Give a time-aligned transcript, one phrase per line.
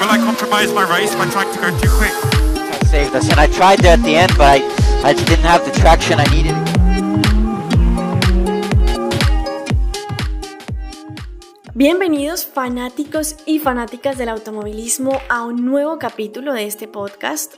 [0.00, 2.12] will I compromise my race by trying to go too quick?
[2.88, 3.28] saved us.
[3.30, 4.62] And I tried there at the end, but I,
[5.04, 6.54] I didn't have the traction I needed.
[11.74, 17.56] Bienvenidos fanáticos y fanáticas del automovilismo a un nuevo capítulo de este podcast.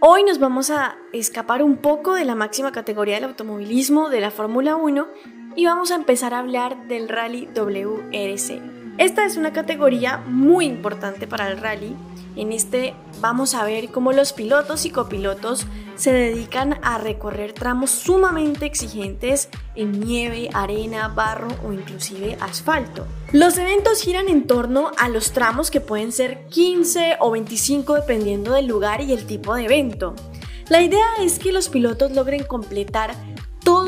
[0.00, 4.30] Hoy nos vamos a escapar un poco de la máxima categoría del automovilismo de la
[4.30, 5.08] Fórmula 1
[5.56, 8.87] y vamos a empezar a hablar del Rally WRC.
[8.98, 11.96] Esta es una categoría muy importante para el rally
[12.38, 15.66] en este vamos a ver cómo los pilotos y copilotos
[15.96, 23.08] se dedican a recorrer tramos sumamente exigentes en nieve, arena, barro o inclusive asfalto.
[23.32, 28.52] Los eventos giran en torno a los tramos que pueden ser 15 o 25 dependiendo
[28.52, 30.14] del lugar y el tipo de evento.
[30.68, 33.16] La idea es que los pilotos logren completar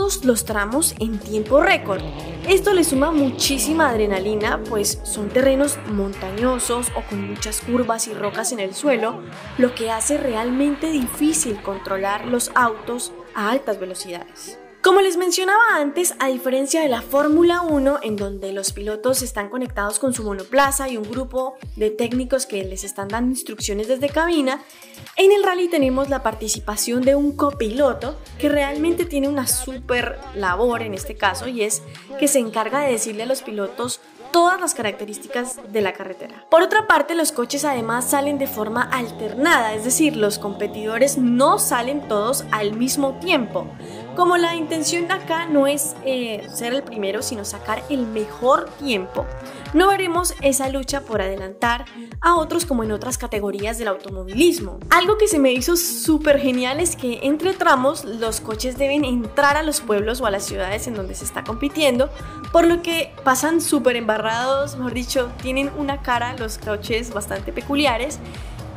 [0.01, 2.01] todos los tramos en tiempo récord.
[2.49, 8.53] Esto le suma muchísima adrenalina, pues son terrenos montañosos o con muchas curvas y rocas
[8.53, 9.20] en el suelo,
[9.59, 14.59] lo que hace realmente difícil controlar los autos a altas velocidades.
[14.83, 19.50] Como les mencionaba antes, a diferencia de la Fórmula 1, en donde los pilotos están
[19.50, 24.08] conectados con su monoplaza y un grupo de técnicos que les están dando instrucciones desde
[24.08, 24.62] cabina,
[25.17, 30.81] en el rally tenemos la participación de un copiloto que realmente tiene una súper labor
[30.81, 31.83] en este caso y es
[32.19, 34.01] que se encarga de decirle a los pilotos
[34.33, 36.47] todas las características de la carretera.
[36.51, 41.58] Por otra parte, los coches además salen de forma alternada, es decir, los competidores no
[41.58, 43.67] salen todos al mismo tiempo.
[44.16, 49.27] Como la intención acá no es eh, ser el primero, sino sacar el mejor tiempo,
[49.72, 51.84] no veremos esa lucha por adelantar
[52.20, 54.78] a otros como en otras categorías del automovilismo.
[54.91, 59.56] Algo que se me hizo súper genial es que entre tramos los coches deben entrar
[59.56, 62.11] a los pueblos o a las ciudades en donde se está compitiendo,
[62.52, 68.19] por lo que pasan súper embarrados, mejor dicho, tienen una cara los coches bastante peculiares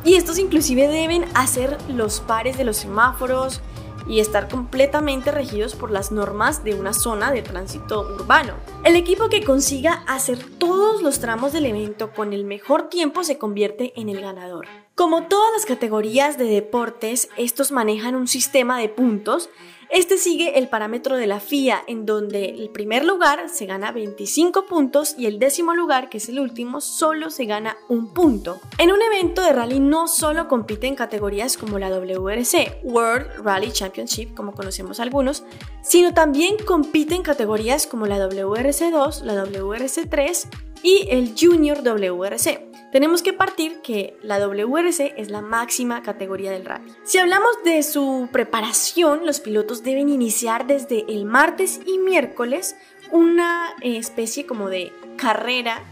[0.04, 3.60] y estos inclusive deben hacer los pares de los semáforos,
[4.06, 8.54] y estar completamente regidos por las normas de una zona de tránsito urbano.
[8.84, 13.38] El equipo que consiga hacer todos los tramos del evento con el mejor tiempo se
[13.38, 14.66] convierte en el ganador.
[14.94, 19.50] Como todas las categorías de deportes, estos manejan un sistema de puntos
[19.90, 24.66] este sigue el parámetro de la FIA, en donde el primer lugar se gana 25
[24.66, 28.60] puntos y el décimo lugar, que es el último, solo se gana un punto.
[28.78, 34.34] En un evento de rally no solo compiten categorías como la WRC, World Rally Championship,
[34.34, 35.44] como conocemos algunos,
[35.82, 40.48] sino también compiten categorías como la WRC2, la WRC3
[40.84, 42.70] y el Junior WRC.
[42.92, 46.92] Tenemos que partir que la WRC es la máxima categoría del rally.
[47.02, 52.76] Si hablamos de su preparación, los pilotos deben iniciar desde el martes y miércoles
[53.10, 55.82] una especie como de carrera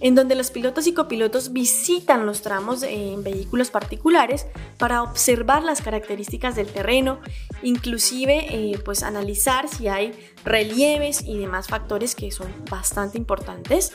[0.00, 4.46] en donde los pilotos y copilotos visitan los tramos en vehículos particulares
[4.78, 7.20] para observar las características del terreno,
[7.62, 10.12] inclusive eh, pues analizar si hay
[10.44, 13.92] relieves y demás factores que son bastante importantes.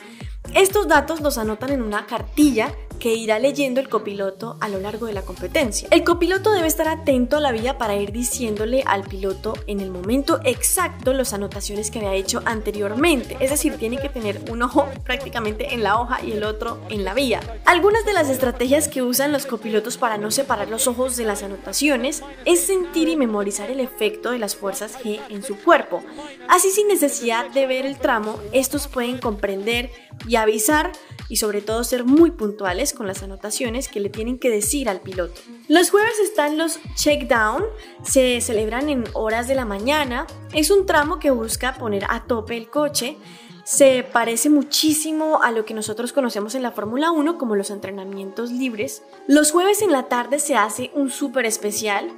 [0.54, 5.06] Estos datos los anotan en una cartilla que irá leyendo el copiloto a lo largo
[5.06, 5.88] de la competencia.
[5.90, 9.90] El copiloto debe estar atento a la vía para ir diciéndole al piloto en el
[9.90, 14.86] momento exacto las anotaciones que había hecho anteriormente, es decir, tiene que tener un ojo
[15.02, 17.40] prácticamente en la hoja y el otro en la vía.
[17.64, 21.42] Algunas de las estrategias que usan los copilotos para no separar los ojos de las
[21.42, 26.04] anotaciones es sentir y memorizar el efecto de las fuerzas G en su cuerpo.
[26.48, 29.90] Así sin necesidad de ver el tramo, estos pueden comprender
[30.28, 30.92] y avisar
[31.32, 35.00] y sobre todo ser muy puntuales con las anotaciones que le tienen que decir al
[35.00, 35.40] piloto.
[35.66, 37.64] Los jueves están los check down,
[38.02, 42.58] se celebran en horas de la mañana, es un tramo que busca poner a tope
[42.58, 43.16] el coche,
[43.64, 48.50] se parece muchísimo a lo que nosotros conocemos en la Fórmula 1 como los entrenamientos
[48.50, 49.02] libres.
[49.26, 52.10] Los jueves en la tarde se hace un súper especial,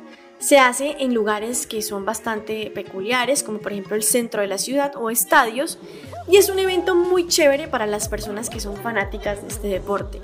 [0.45, 4.59] se hace en lugares que son bastante peculiares, como por ejemplo el centro de la
[4.59, 5.79] ciudad o estadios,
[6.29, 10.21] y es un evento muy chévere para las personas que son fanáticas de este deporte.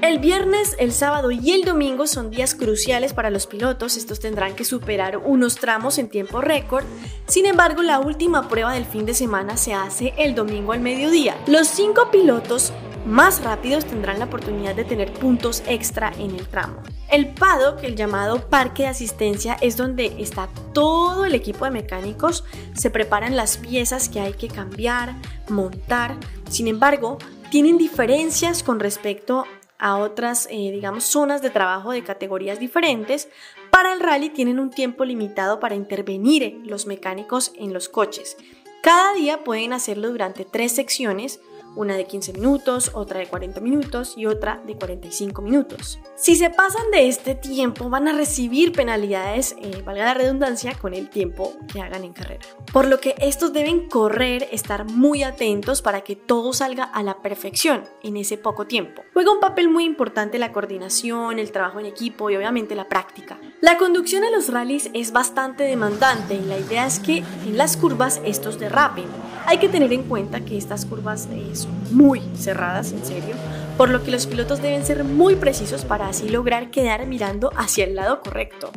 [0.00, 4.56] El viernes, el sábado y el domingo son días cruciales para los pilotos, estos tendrán
[4.56, 6.84] que superar unos tramos en tiempo récord,
[7.28, 11.36] sin embargo la última prueba del fin de semana se hace el domingo al mediodía.
[11.46, 12.72] Los cinco pilotos
[13.06, 16.82] más rápidos tendrán la oportunidad de tener puntos extra en el tramo.
[17.10, 22.44] El paddock, el llamado parque de asistencia, es donde está todo el equipo de mecánicos,
[22.74, 25.14] se preparan las piezas que hay que cambiar,
[25.48, 26.16] montar.
[26.48, 27.18] Sin embargo,
[27.50, 29.44] tienen diferencias con respecto
[29.78, 33.28] a otras, eh, digamos, zonas de trabajo de categorías diferentes.
[33.70, 38.36] Para el rally tienen un tiempo limitado para intervenir los mecánicos en los coches.
[38.82, 41.40] Cada día pueden hacerlo durante tres secciones
[41.76, 45.98] una de 15 minutos, otra de 40 minutos y otra de 45 minutos.
[46.16, 50.94] Si se pasan de este tiempo van a recibir penalidades, eh, valga la redundancia, con
[50.94, 52.44] el tiempo que hagan en carrera.
[52.72, 57.22] Por lo que estos deben correr, estar muy atentos para que todo salga a la
[57.22, 59.02] perfección en ese poco tiempo.
[59.12, 63.38] Juega un papel muy importante la coordinación, el trabajo en equipo y obviamente la práctica.
[63.60, 67.76] La conducción en los rallies es bastante demandante y la idea es que en las
[67.76, 69.06] curvas estos derrapen.
[69.46, 71.50] Hay que tener en cuenta que estas curvas eh,
[71.90, 73.34] muy cerradas, en serio,
[73.76, 77.84] por lo que los pilotos deben ser muy precisos para así lograr quedar mirando hacia
[77.84, 78.70] el lado correcto.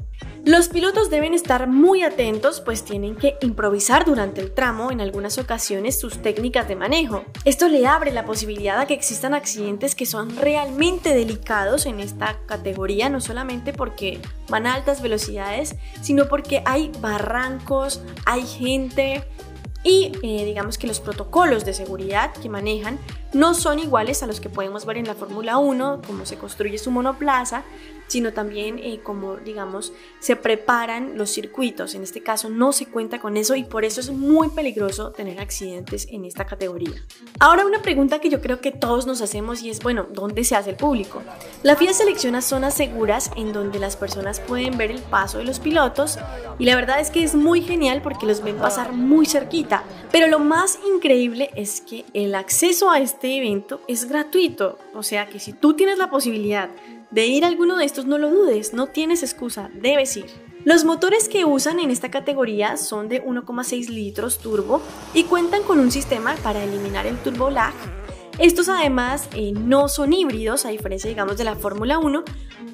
[0.46, 5.40] Los pilotos deben estar muy atentos pues tienen que improvisar durante el tramo en algunas
[5.40, 7.26] ocasiones sus técnicas de manejo.
[7.46, 12.38] Esto le abre la posibilidad a que existan accidentes que son realmente delicados en esta
[12.46, 19.24] categoría, no solamente porque van a altas velocidades, sino porque hay barrancos, hay gente,
[19.86, 22.98] y eh, digamos que los protocolos de seguridad que manejan
[23.34, 26.80] no son iguales a los que podemos ver en la Fórmula 1, cómo se construye
[26.80, 27.64] su monoplaza,
[28.08, 31.96] sino también eh, cómo, digamos, se preparan los circuitos.
[31.96, 35.40] En este caso no se cuenta con eso y por eso es muy peligroso tener
[35.40, 36.94] accidentes en esta categoría.
[37.40, 40.56] Ahora una pregunta que yo creo que todos nos hacemos y es, bueno, ¿dónde se
[40.56, 41.22] hace el público?
[41.64, 45.60] La FIA selecciona zonas seguras en donde las personas pueden ver el paso de los
[45.60, 46.20] pilotos
[46.60, 49.84] y la verdad es que es muy genial porque los ven pasar muy cerquita.
[50.12, 55.28] Pero lo más increíble es que el acceso a este evento es gratuito, o sea
[55.28, 56.70] que si tú tienes la posibilidad
[57.16, 60.26] de ir a alguno de estos no lo dudes, no tienes excusa, debes ir.
[60.66, 64.82] Los motores que usan en esta categoría son de 1,6 litros turbo
[65.14, 67.74] y cuentan con un sistema para eliminar el turbo lag.
[68.38, 72.26] Estos además eh, no son híbridos, a diferencia digamos de la Fórmula 1,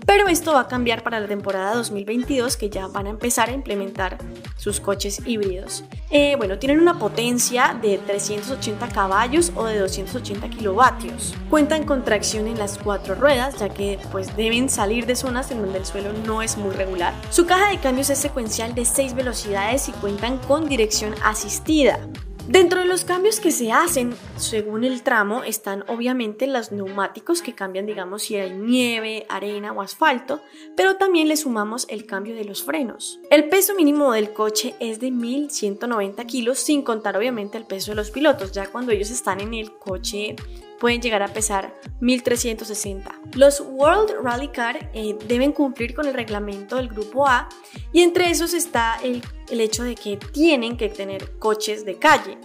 [0.06, 3.54] pero esto va a cambiar para la temporada 2022 que ya van a empezar a
[3.54, 4.18] implementar
[4.58, 5.84] sus coches híbridos.
[6.10, 11.34] Eh, bueno, tienen una potencia de 380 caballos o de 280 kilovatios.
[11.50, 15.62] Cuentan con tracción en las cuatro ruedas ya que pues deben salir de zonas en
[15.62, 17.14] donde el suelo no es muy regular.
[17.30, 22.00] Su caja de cambios es secuencial de 6 velocidades y cuentan con dirección asistida.
[22.48, 27.54] Dentro de los cambios que se hacen según el tramo están obviamente los neumáticos que
[27.54, 30.42] cambian, digamos, si hay nieve, arena o asfalto,
[30.76, 33.20] pero también le sumamos el cambio de los frenos.
[33.30, 37.96] El peso mínimo del coche es de 1190 kilos, sin contar obviamente el peso de
[37.96, 40.36] los pilotos, ya cuando ellos están en el coche
[40.80, 43.14] pueden llegar a pesar 1360.
[43.36, 47.48] Los World Rally Car eh, deben cumplir con el reglamento del grupo A
[47.94, 49.22] y entre esos está el,
[49.52, 52.38] el hecho de que tienen que tener coches de calle.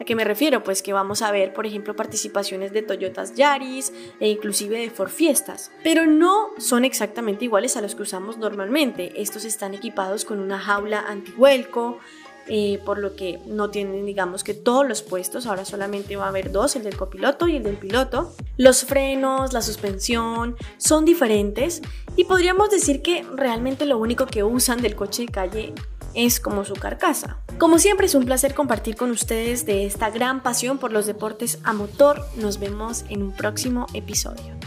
[0.00, 0.64] ¿A qué me refiero?
[0.64, 5.10] Pues que vamos a ver, por ejemplo, participaciones de Toyotas Yaris e inclusive de Ford
[5.10, 9.20] Fiestas, pero no son exactamente iguales a los que usamos normalmente.
[9.20, 12.00] Estos están equipados con una jaula antihuelco,
[12.46, 16.28] eh, por lo que no tienen, digamos que todos los puestos, ahora solamente va a
[16.28, 18.34] haber dos, el del copiloto y el del piloto.
[18.58, 21.80] Los frenos, la suspensión son diferentes
[22.16, 25.72] y podríamos decir que realmente lo único que usan del coche de calle
[26.14, 27.38] es como su carcasa.
[27.58, 31.58] Como siempre es un placer compartir con ustedes de esta gran pasión por los deportes
[31.64, 32.24] a motor.
[32.36, 34.63] Nos vemos en un próximo episodio.